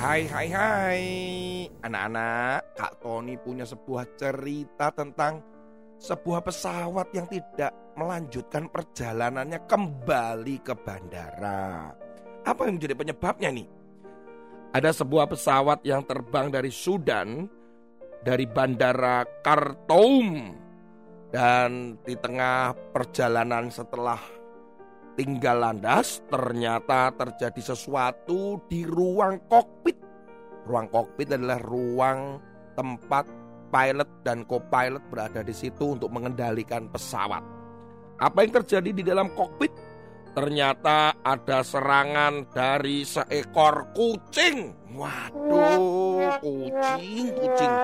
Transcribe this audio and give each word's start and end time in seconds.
Hai 0.00 0.24
hai 0.32 0.48
hai. 0.48 1.02
Anak-anak 1.84 2.72
Kak 2.72 3.04
Tony 3.04 3.36
punya 3.36 3.68
sebuah 3.68 4.16
cerita 4.16 4.88
tentang 4.96 5.44
Sebuah 6.00 6.40
pesawat 6.40 7.12
yang 7.12 7.28
tidak 7.28 7.68
melanjutkan 8.00 8.72
perjalanannya 8.72 9.60
kembali 9.68 10.56
ke 10.64 10.72
bandara. 10.72 11.92
Apa 12.48 12.64
yang 12.64 12.80
menjadi 12.80 12.96
penyebabnya 12.96 13.52
nih? 13.52 13.68
Ada 14.72 15.04
sebuah 15.04 15.28
pesawat 15.28 15.84
yang 15.84 16.00
terbang 16.08 16.48
dari 16.48 16.72
Sudan 16.72 17.44
Dari 18.24 18.48
bandara 18.48 19.28
Khartoum. 19.44 20.56
Dan 21.28 22.00
di 22.00 22.16
tengah 22.16 22.72
perjalanan 22.96 23.68
setelah 23.68 24.39
tinggal 25.14 25.62
landas, 25.62 26.22
ternyata 26.30 27.10
terjadi 27.14 27.74
sesuatu 27.74 28.62
di 28.70 28.86
ruang 28.86 29.40
kokpit. 29.50 29.98
Ruang 30.66 30.86
kokpit 30.92 31.34
adalah 31.34 31.58
ruang 31.62 32.38
tempat 32.76 33.26
pilot 33.70 34.10
dan 34.26 34.42
co-pilot 34.44 35.02
berada 35.08 35.40
di 35.46 35.54
situ 35.54 35.94
untuk 35.94 36.10
mengendalikan 36.10 36.90
pesawat. 36.90 37.42
Apa 38.20 38.44
yang 38.44 38.52
terjadi 38.62 38.90
di 38.92 39.02
dalam 39.06 39.32
kokpit? 39.32 39.72
Ternyata 40.30 41.18
ada 41.26 41.58
serangan 41.66 42.46
dari 42.54 43.02
seekor 43.02 43.90
kucing. 43.96 44.70
Waduh, 44.94 46.38
kucing, 46.38 47.34
kucing. 47.34 47.74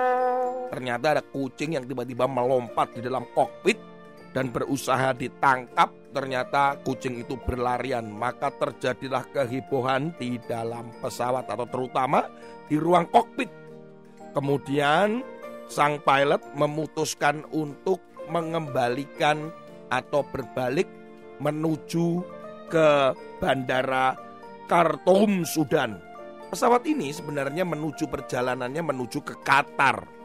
Ternyata 0.70 1.06
ada 1.18 1.22
kucing 1.26 1.74
yang 1.74 1.84
tiba-tiba 1.86 2.30
melompat 2.30 2.94
di 2.94 3.02
dalam 3.02 3.26
kokpit 3.34 3.78
dan 4.30 4.52
berusaha 4.52 5.16
ditangkap, 5.16 5.90
ternyata 6.16 6.80
kucing 6.80 7.20
itu 7.20 7.36
berlarian. 7.36 8.08
Maka 8.08 8.48
terjadilah 8.56 9.28
kehebohan 9.28 10.16
di 10.16 10.40
dalam 10.48 10.88
pesawat 11.04 11.44
atau 11.52 11.68
terutama 11.68 12.24
di 12.64 12.80
ruang 12.80 13.04
kokpit. 13.12 13.52
Kemudian 14.32 15.20
sang 15.68 16.00
pilot 16.00 16.40
memutuskan 16.56 17.44
untuk 17.52 18.00
mengembalikan 18.32 19.52
atau 19.92 20.24
berbalik 20.24 20.88
menuju 21.36 22.24
ke 22.72 23.12
bandara 23.38 24.16
Khartoum, 24.66 25.44
Sudan. 25.44 26.00
Pesawat 26.48 26.88
ini 26.88 27.12
sebenarnya 27.12 27.62
menuju 27.68 28.08
perjalanannya 28.08 28.82
menuju 28.82 29.18
ke 29.22 29.34
Qatar 29.44 30.15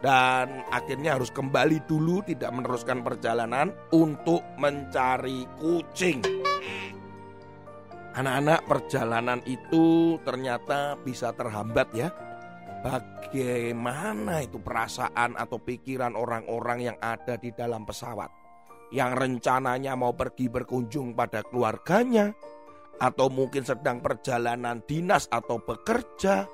dan 0.00 0.64
akhirnya 0.72 1.20
harus 1.20 1.28
kembali 1.28 1.84
dulu 1.84 2.24
tidak 2.24 2.50
meneruskan 2.56 3.04
perjalanan 3.04 3.72
untuk 3.92 4.40
mencari 4.56 5.44
kucing. 5.60 6.24
Anak-anak 8.10 8.66
perjalanan 8.66 9.40
itu 9.46 10.16
ternyata 10.26 10.98
bisa 10.98 11.30
terhambat 11.36 11.88
ya. 11.94 12.08
Bagaimana 12.80 14.40
itu 14.40 14.56
perasaan 14.56 15.36
atau 15.36 15.60
pikiran 15.60 16.16
orang-orang 16.16 16.90
yang 16.90 16.98
ada 17.04 17.36
di 17.36 17.52
dalam 17.52 17.84
pesawat 17.84 18.40
yang 18.90 19.14
rencananya 19.14 19.94
mau 19.94 20.10
pergi 20.14 20.50
berkunjung 20.50 21.14
pada 21.14 21.46
keluarganya 21.46 22.34
atau 23.00 23.32
mungkin 23.32 23.62
sedang 23.64 24.02
perjalanan 24.02 24.82
dinas 24.84 25.30
atau 25.30 25.62
bekerja 25.62 26.44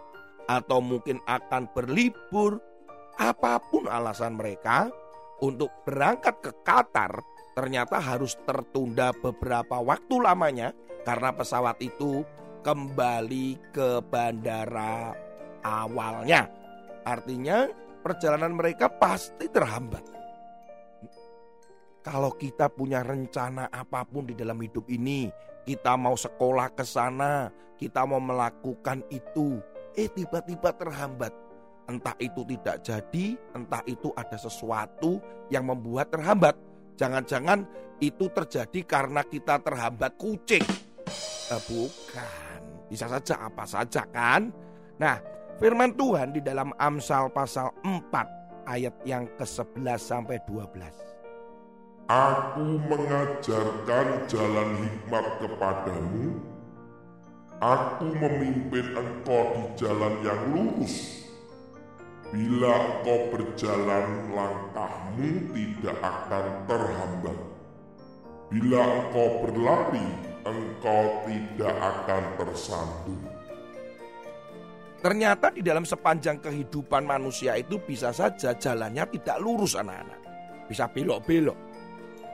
atau 0.46 0.78
mungkin 0.78 1.18
akan 1.26 1.72
berlibur 1.74 2.60
apa 3.16 3.58
pun 3.72 3.88
alasan 3.88 4.36
mereka 4.36 4.92
untuk 5.40 5.72
berangkat 5.84 6.40
ke 6.40 6.52
Qatar 6.64 7.20
ternyata 7.56 7.96
harus 7.96 8.36
tertunda 8.44 9.16
beberapa 9.16 9.80
waktu 9.80 10.20
lamanya 10.20 10.76
karena 11.08 11.32
pesawat 11.32 11.80
itu 11.80 12.20
kembali 12.60 13.72
ke 13.72 14.04
bandara 14.04 15.16
awalnya. 15.64 16.50
Artinya 17.06 17.70
perjalanan 18.02 18.52
mereka 18.52 18.92
pasti 18.92 19.48
terhambat. 19.48 20.04
Kalau 22.02 22.34
kita 22.34 22.70
punya 22.70 23.02
rencana 23.02 23.70
apa 23.70 24.06
pun 24.06 24.30
di 24.30 24.34
dalam 24.34 24.58
hidup 24.62 24.86
ini, 24.90 25.26
kita 25.66 25.98
mau 25.98 26.14
sekolah 26.14 26.70
ke 26.74 26.86
sana, 26.86 27.50
kita 27.78 28.06
mau 28.06 28.22
melakukan 28.22 29.02
itu, 29.10 29.58
eh 29.98 30.06
tiba-tiba 30.10 30.70
terhambat 30.74 31.45
Entah 31.86 32.18
itu 32.18 32.42
tidak 32.42 32.82
jadi, 32.82 33.38
entah 33.54 33.78
itu 33.86 34.10
ada 34.18 34.34
sesuatu 34.34 35.22
yang 35.54 35.70
membuat 35.70 36.10
terhambat. 36.10 36.58
Jangan-jangan 36.98 37.62
itu 38.02 38.26
terjadi 38.26 38.80
karena 38.82 39.22
kita 39.22 39.62
terhambat 39.62 40.18
kucing. 40.18 40.66
Eh, 41.46 41.62
bukan, 41.70 42.58
bisa 42.90 43.06
saja 43.06 43.46
apa 43.46 43.62
saja 43.62 44.02
kan? 44.10 44.50
Nah, 44.98 45.22
firman 45.62 45.94
Tuhan 45.94 46.34
di 46.34 46.42
dalam 46.42 46.74
Amsal 46.74 47.30
pasal 47.30 47.70
4 47.86 48.66
ayat 48.66 48.94
yang 49.06 49.30
ke-11 49.38 50.00
sampai 50.02 50.42
12. 50.42 50.90
Aku 52.10 52.82
mengajarkan 52.82 54.06
jalan 54.26 54.70
hikmat 54.82 55.26
kepadamu. 55.38 56.34
Aku 57.62 58.10
memimpin 58.10 58.90
engkau 58.90 59.54
di 59.54 59.64
jalan 59.86 60.14
yang 60.20 60.40
lurus 60.50 61.25
Bila 62.34 62.72
engkau 62.74 63.30
berjalan, 63.30 64.34
langkahmu 64.34 65.30
tidak 65.54 65.96
akan 66.02 66.46
terhambat. 66.66 67.38
Bila 68.50 68.82
engkau 68.82 69.28
berlari, 69.46 70.08
engkau 70.42 71.02
tidak 71.26 71.74
akan 71.74 72.22
tersandung. 72.34 73.22
Ternyata 74.98 75.54
di 75.54 75.62
dalam 75.62 75.86
sepanjang 75.86 76.42
kehidupan 76.42 77.06
manusia 77.06 77.54
itu 77.54 77.78
bisa 77.78 78.10
saja 78.10 78.58
jalannya 78.58 79.06
tidak 79.14 79.38
lurus 79.38 79.78
anak-anak. 79.78 80.18
Bisa 80.66 80.90
belok-belok. 80.90 81.54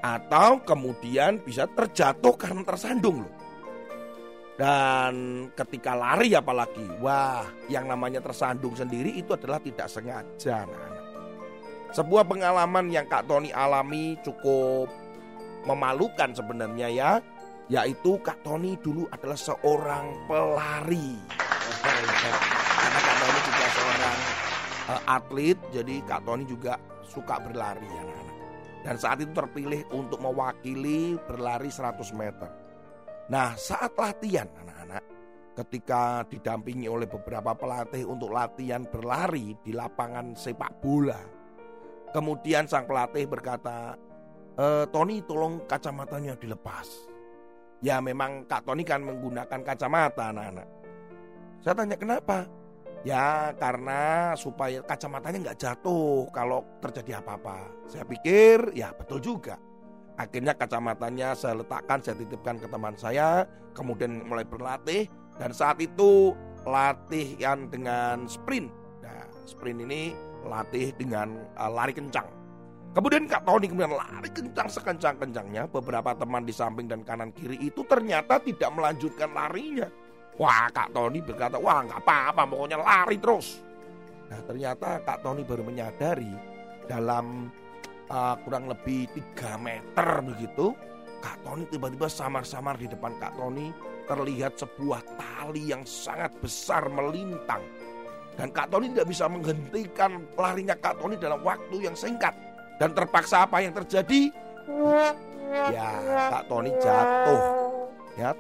Atau 0.00 0.64
kemudian 0.64 1.44
bisa 1.44 1.69
terjatuh 1.69 2.32
karena 2.32 2.64
tersandung 2.64 3.28
loh. 3.28 3.41
Dan 4.62 5.14
ketika 5.58 5.98
lari 5.98 6.38
apalagi, 6.38 6.86
wah 7.02 7.42
yang 7.66 7.90
namanya 7.90 8.22
tersandung 8.22 8.78
sendiri 8.78 9.10
itu 9.10 9.34
adalah 9.34 9.58
tidak 9.58 9.90
sengaja. 9.90 10.70
Nah, 10.70 11.02
sebuah 11.90 12.22
pengalaman 12.22 12.86
yang 12.86 13.10
Kak 13.10 13.26
Tony 13.26 13.50
alami 13.50 14.14
cukup 14.22 14.86
memalukan 15.66 16.30
sebenarnya 16.30 16.88
ya. 16.94 17.10
Yaitu 17.66 18.22
Kak 18.22 18.46
Tony 18.46 18.78
dulu 18.78 19.10
adalah 19.10 19.34
seorang 19.34 20.30
pelari. 20.30 21.18
Karena 21.82 23.00
Kak 23.02 23.16
Tony 23.18 23.38
juga 23.42 23.66
seorang 23.66 24.18
uh, 24.94 25.02
atlet, 25.10 25.58
jadi 25.74 25.94
Kak 26.06 26.22
Tony 26.22 26.46
juga 26.46 26.78
suka 27.02 27.42
berlari 27.42 27.82
anak-anak. 27.82 28.36
Dan 28.86 28.94
saat 28.94 29.18
itu 29.18 29.34
terpilih 29.34 29.90
untuk 29.90 30.22
mewakili 30.22 31.18
berlari 31.26 31.66
100 31.66 31.98
meter. 32.15 32.61
Nah, 33.32 33.56
saat 33.56 33.96
latihan 33.96 34.44
anak-anak, 34.60 35.04
ketika 35.56 36.20
didampingi 36.28 36.84
oleh 36.84 37.08
beberapa 37.08 37.56
pelatih 37.56 38.04
untuk 38.04 38.28
latihan 38.28 38.84
berlari 38.84 39.56
di 39.64 39.72
lapangan 39.72 40.36
sepak 40.36 40.84
bola. 40.84 41.16
Kemudian 42.12 42.68
sang 42.68 42.84
pelatih 42.84 43.24
berkata, 43.24 43.96
e, 44.52 44.84
Tony 44.92 45.24
tolong 45.24 45.64
kacamatanya 45.64 46.36
dilepas. 46.36 47.08
Ya 47.80 48.04
memang 48.04 48.44
Kak 48.44 48.68
Tony 48.68 48.84
kan 48.84 49.00
menggunakan 49.00 49.64
kacamata 49.64 50.28
anak-anak. 50.28 50.68
Saya 51.64 51.72
tanya 51.72 51.96
kenapa? 51.96 52.44
Ya 53.00 53.56
karena 53.56 54.36
supaya 54.36 54.84
kacamatanya 54.84 55.50
nggak 55.50 55.58
jatuh 55.58 56.28
kalau 56.36 56.68
terjadi 56.84 57.24
apa-apa. 57.24 57.64
Saya 57.88 58.04
pikir 58.04 58.76
ya 58.76 58.92
betul 58.92 59.24
juga. 59.24 59.56
Akhirnya 60.20 60.53
kacamatanya 60.53 61.32
saya 61.32 61.64
letakkan, 61.64 62.04
saya 62.04 62.20
titipkan 62.20 62.60
ke 62.60 62.68
teman 62.68 62.92
saya, 62.94 63.48
kemudian 63.72 64.28
mulai 64.28 64.44
berlatih 64.44 65.09
dan 65.41 65.50
saat 65.56 65.80
itu 65.80 66.36
latihan 66.68 67.66
dengan 67.72 68.28
sprint. 68.28 68.68
Nah, 69.00 69.24
sprint 69.48 69.82
ini 69.82 70.12
latih 70.44 70.92
dengan 70.94 71.41
uh, 71.56 71.70
lari 71.72 71.97
kencang. 71.97 72.28
Kemudian 72.92 73.24
Kak 73.24 73.48
Tony 73.48 73.72
kemudian 73.72 73.97
lari 73.97 74.28
kencang 74.28 74.68
sekencang-kencangnya. 74.68 75.64
Beberapa 75.72 76.12
teman 76.12 76.44
di 76.44 76.53
samping 76.53 76.84
dan 76.92 77.00
kanan 77.00 77.32
kiri 77.32 77.56
itu 77.65 77.80
ternyata 77.88 78.36
tidak 78.44 78.68
melanjutkan 78.68 79.32
larinya. 79.32 79.88
Wah 80.36 80.68
Kak 80.68 80.92
Tony 80.92 81.24
berkata, 81.24 81.56
wah 81.56 81.80
nggak 81.88 82.04
apa-apa 82.04 82.44
pokoknya 82.53 82.76
lari 82.76 83.16
terus. 83.16 83.65
Nah 84.28 84.41
ternyata 84.44 85.00
Kak 85.08 85.24
Tony 85.24 85.41
baru 85.41 85.65
menyadari 85.65 86.28
dalam 86.84 87.48
uh, 88.09 88.34
kurang 88.43 88.71
lebih 88.71 89.07
3 89.37 89.59
meter 89.60 90.09
begitu. 90.25 90.75
Kak 91.22 91.39
Tony 91.47 91.63
tiba-tiba 91.71 92.10
samar-samar 92.10 92.75
di 92.75 92.91
depan 92.91 93.15
Kak 93.22 93.39
Tony 93.39 93.71
terlihat 94.10 94.59
sebuah 94.59 95.07
tali 95.15 95.71
yang 95.71 95.87
sangat 95.87 96.34
besar 96.43 96.91
melintang. 96.91 97.63
Dan 98.34 98.51
Kak 98.51 98.72
Tony 98.72 98.91
tidak 98.91 99.07
bisa 99.07 99.31
menghentikan 99.31 100.27
larinya 100.34 100.75
Kak 100.75 100.99
Tony 100.99 101.15
dalam 101.21 101.39
waktu 101.47 101.87
yang 101.87 101.95
singkat. 101.95 102.34
Dan 102.81 102.91
terpaksa 102.97 103.47
apa 103.47 103.63
yang 103.63 103.71
terjadi? 103.71 104.34
Ya, 105.71 105.91
Kak 106.33 106.51
Tony 106.51 106.75
jatuh. 106.83 107.41
Ya, 108.19 108.31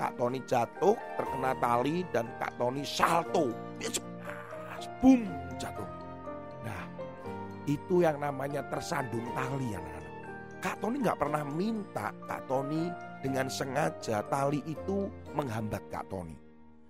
Kak 0.00 0.16
Tony 0.16 0.40
jatuh, 0.48 0.96
terkena 1.18 1.52
tali 1.60 2.08
dan 2.14 2.24
Kak 2.40 2.56
Tony 2.56 2.86
salto. 2.86 3.52
Boom, 5.04 5.28
jatuh. 5.60 5.99
Itu 7.70 8.02
yang 8.02 8.18
namanya 8.18 8.66
tersandung 8.66 9.30
tali 9.30 9.70
anak-anak. 9.70 10.10
Kak 10.58 10.76
Tony 10.82 10.98
nggak 11.00 11.20
pernah 11.22 11.42
minta 11.46 12.10
Kak 12.26 12.50
Tony 12.50 12.90
dengan 13.22 13.46
sengaja 13.46 14.26
tali 14.26 14.58
itu 14.66 15.06
menghambat 15.32 15.86
Kak 15.86 16.10
Tony. 16.10 16.34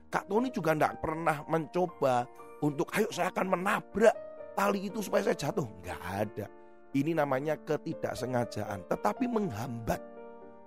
Kak 0.08 0.24
Tony 0.26 0.48
juga 0.48 0.72
nggak 0.74 1.04
pernah 1.04 1.44
mencoba 1.46 2.24
untuk 2.64 2.88
ayo 2.96 3.12
saya 3.12 3.28
akan 3.28 3.60
menabrak 3.60 4.16
tali 4.56 4.88
itu 4.88 5.04
supaya 5.04 5.28
saya 5.28 5.36
jatuh. 5.36 5.68
Nggak 5.84 6.00
ada. 6.02 6.46
Ini 6.90 7.14
namanya 7.14 7.54
ketidaksengajaan, 7.62 8.90
tetapi 8.90 9.30
menghambat 9.30 10.02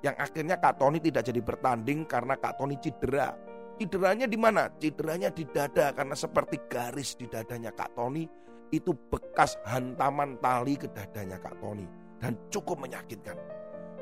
yang 0.05 0.15
akhirnya 0.15 0.55
Kak 0.61 0.79
Tony 0.79 1.03
tidak 1.03 1.27
jadi 1.27 1.41
bertanding 1.43 2.07
karena 2.07 2.39
Kak 2.39 2.55
Tony 2.61 2.79
cedera. 2.79 3.35
Cederanya 3.75 4.29
di 4.29 4.37
mana? 4.37 4.69
Cederanya 4.79 5.33
di 5.33 5.43
dada 5.49 5.91
karena 5.91 6.15
seperti 6.15 6.61
garis 6.69 7.17
di 7.19 7.25
dadanya 7.27 7.73
Kak 7.75 7.97
Tony 7.97 8.23
itu 8.73 8.97
bekas 9.13 9.55
hantaman 9.69 10.41
tali 10.41 10.73
ke 10.73 10.89
dadanya 10.89 11.37
Kak 11.37 11.61
Tony 11.61 11.85
dan 12.17 12.33
cukup 12.49 12.81
menyakitkan. 12.81 13.37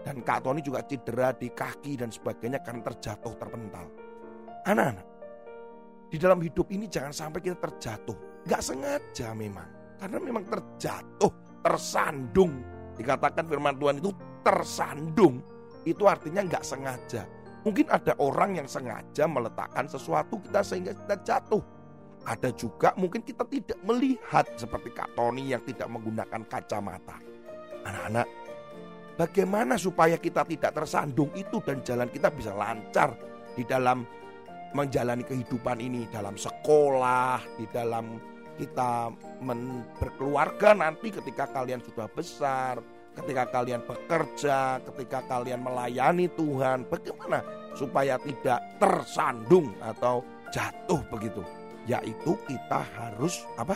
Dan 0.02 0.24
Kak 0.24 0.48
Tony 0.48 0.64
juga 0.66 0.82
cedera 0.82 1.30
di 1.36 1.52
kaki 1.54 2.00
dan 2.00 2.10
sebagainya 2.10 2.64
karena 2.66 2.82
terjatuh 2.82 3.38
terpental. 3.38 3.86
Anak-anak, 4.66 5.08
di 6.10 6.18
dalam 6.18 6.42
hidup 6.42 6.74
ini 6.74 6.90
jangan 6.90 7.14
sampai 7.14 7.38
kita 7.44 7.62
terjatuh. 7.62 8.18
Gak 8.50 8.66
sengaja 8.66 9.38
memang. 9.38 9.70
Karena 10.02 10.18
memang 10.18 10.42
terjatuh, 10.50 11.62
tersandung. 11.62 12.66
Dikatakan 12.98 13.46
firman 13.46 13.78
Tuhan 13.78 14.02
itu 14.02 14.10
tersandung 14.42 15.46
itu 15.86 16.06
artinya 16.06 16.46
nggak 16.46 16.66
sengaja. 16.66 17.26
Mungkin 17.62 17.90
ada 17.94 18.18
orang 18.18 18.58
yang 18.58 18.66
sengaja 18.66 19.30
meletakkan 19.30 19.86
sesuatu 19.86 20.42
kita 20.42 20.66
sehingga 20.66 20.94
kita 20.98 21.16
jatuh. 21.22 21.62
Ada 22.22 22.54
juga 22.54 22.94
mungkin 23.02 23.26
kita 23.26 23.42
tidak 23.50 23.82
melihat 23.82 24.46
seperti 24.54 24.94
Kak 24.94 25.18
Tony 25.18 25.50
yang 25.50 25.66
tidak 25.66 25.90
menggunakan 25.90 26.46
kacamata. 26.46 27.18
Anak-anak, 27.82 28.28
bagaimana 29.18 29.74
supaya 29.74 30.22
kita 30.22 30.46
tidak 30.46 30.78
tersandung 30.78 31.34
itu 31.34 31.58
dan 31.66 31.82
jalan 31.82 32.10
kita 32.14 32.30
bisa 32.30 32.54
lancar 32.54 33.18
di 33.58 33.66
dalam 33.66 34.06
menjalani 34.78 35.26
kehidupan 35.26 35.82
ini 35.82 36.06
dalam 36.14 36.38
sekolah, 36.38 37.42
di 37.58 37.66
dalam 37.74 38.22
kita 38.62 39.10
berkeluarga 39.98 40.78
nanti 40.78 41.10
ketika 41.10 41.50
kalian 41.50 41.82
sudah 41.82 42.06
besar, 42.06 42.78
ketika 43.18 43.50
kalian 43.50 43.82
bekerja, 43.84 44.78
ketika 44.94 45.26
kalian 45.26 45.66
melayani 45.66 46.30
Tuhan, 46.38 46.86
bagaimana 46.86 47.42
supaya 47.74 48.22
tidak 48.22 48.62
tersandung 48.78 49.74
atau 49.82 50.22
jatuh 50.54 51.02
begitu? 51.10 51.42
Yaitu 51.92 52.40
kita 52.48 52.88
harus 52.96 53.44
apa? 53.60 53.76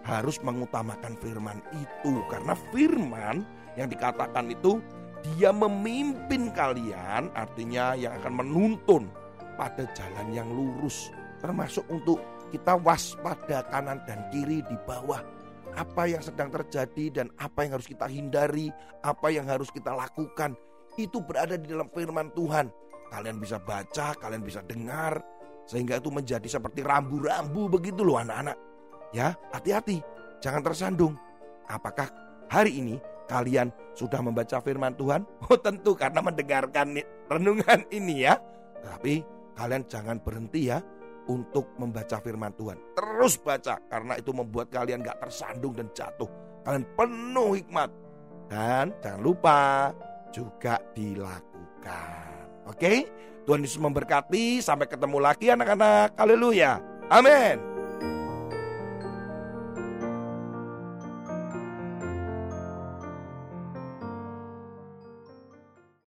Harus 0.00 0.40
mengutamakan 0.40 1.12
firman 1.20 1.60
itu 1.76 2.24
karena 2.32 2.56
firman 2.72 3.44
yang 3.76 3.92
dikatakan 3.92 4.48
itu 4.48 4.80
dia 5.20 5.52
memimpin 5.52 6.48
kalian 6.56 7.28
artinya 7.36 7.92
yang 7.92 8.16
akan 8.24 8.40
menuntun 8.40 9.12
pada 9.60 9.84
jalan 9.92 10.32
yang 10.32 10.48
lurus 10.48 11.12
termasuk 11.44 11.84
untuk 11.92 12.16
kita 12.48 12.80
waspada 12.80 13.60
kanan 13.68 14.00
dan 14.08 14.24
kiri 14.32 14.64
di 14.64 14.76
bawah 14.88 15.20
apa 15.76 16.08
yang 16.10 16.22
sedang 16.22 16.50
terjadi 16.50 17.22
dan 17.22 17.26
apa 17.38 17.62
yang 17.62 17.78
harus 17.78 17.86
kita 17.86 18.06
hindari, 18.10 18.74
apa 19.06 19.30
yang 19.30 19.46
harus 19.46 19.70
kita 19.70 19.94
lakukan, 19.94 20.58
itu 20.98 21.22
berada 21.22 21.54
di 21.54 21.70
dalam 21.70 21.86
firman 21.94 22.34
Tuhan. 22.34 22.70
Kalian 23.10 23.38
bisa 23.38 23.58
baca, 23.62 24.14
kalian 24.18 24.42
bisa 24.42 24.62
dengar, 24.66 25.22
sehingga 25.70 26.02
itu 26.02 26.10
menjadi 26.10 26.50
seperti 26.50 26.82
rambu-rambu 26.82 27.70
begitu 27.70 28.02
loh 28.02 28.18
anak-anak. 28.18 28.58
Ya, 29.14 29.38
hati-hati, 29.54 30.02
jangan 30.42 30.66
tersandung. 30.66 31.14
Apakah 31.70 32.10
hari 32.50 32.82
ini 32.82 32.98
kalian 33.30 33.70
sudah 33.94 34.18
membaca 34.18 34.58
firman 34.58 34.98
Tuhan? 34.98 35.22
Oh 35.46 35.54
tentu 35.54 35.94
karena 35.94 36.18
mendengarkan 36.18 36.98
renungan 37.30 37.86
ini 37.94 38.26
ya. 38.26 38.34
Tapi 38.82 39.22
kalian 39.54 39.86
jangan 39.86 40.18
berhenti 40.18 40.74
ya 40.74 40.82
untuk 41.30 41.70
membaca 41.78 42.18
firman 42.18 42.50
Tuhan. 42.58 42.78
Terus 42.98 43.38
baca 43.38 43.78
karena 43.86 44.18
itu 44.18 44.34
membuat 44.34 44.74
kalian 44.74 45.06
gak 45.06 45.22
tersandung 45.22 45.78
dan 45.78 45.86
jatuh. 45.94 46.26
Kalian 46.66 46.84
penuh 46.98 47.50
hikmat. 47.54 47.90
Dan 48.50 48.90
jangan 48.98 49.22
lupa 49.22 49.94
juga 50.34 50.82
dilakukan. 50.90 52.49
Oke? 52.70 53.10
Tuhan 53.44 53.66
Yesus 53.66 53.82
memberkati. 53.82 54.62
Sampai 54.62 54.86
ketemu 54.86 55.18
lagi 55.18 55.50
anak-anak. 55.50 56.14
Haleluya. 56.14 56.78
Amin. 57.10 57.69